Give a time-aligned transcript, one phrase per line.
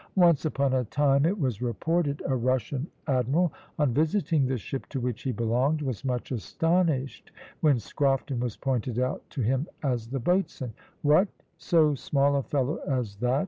[0.15, 4.99] Once upon a time it was reported a Russian admiral, on visiting the ship to
[4.99, 10.19] which he belonged, was much astonished when Scrofton was pointed out to him as the
[10.19, 10.73] boatswain.
[11.03, 11.27] "What,
[11.59, 13.39] so small a fellow as that?"